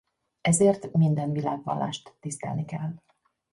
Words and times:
Ezért 0.41 0.93
minden 0.93 1.31
világvallást 1.31 2.13
tisztelni 2.19 2.65
kell. 2.65 2.93